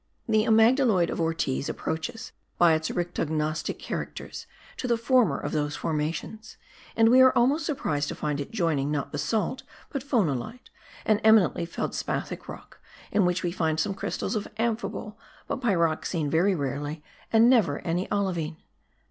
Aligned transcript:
The 0.27 0.45
amygdaloid 0.45 1.11
of 1.11 1.21
Ortiz 1.21 1.69
approaches, 1.69 2.31
by 2.57 2.73
its 2.73 2.89
oryctognostic 2.89 3.77
characters, 3.77 4.47
to 4.77 4.87
the 4.87 4.97
former 4.97 5.37
of 5.37 5.51
those 5.51 5.75
formations, 5.75 6.57
and 6.95 7.09
we 7.09 7.21
are 7.21 7.31
almost 7.37 7.67
surprised 7.67 8.07
to 8.07 8.15
find 8.15 8.39
it 8.41 8.49
joining, 8.49 8.89
not 8.89 9.11
basalt, 9.11 9.61
but 9.91 10.03
phonolite,* 10.03 10.71
an 11.05 11.19
eminently 11.19 11.67
felspathic 11.67 12.47
rock, 12.47 12.79
in 13.11 13.25
which 13.25 13.43
we 13.43 13.51
find 13.51 13.79
some 13.79 13.93
crystals 13.93 14.35
of 14.35 14.47
amphibole, 14.57 15.17
but 15.47 15.61
pyroxene 15.61 16.31
very 16.31 16.55
rarely, 16.55 17.03
and 17.31 17.47
never 17.47 17.77
any 17.81 18.09
olivine. 18.11 18.57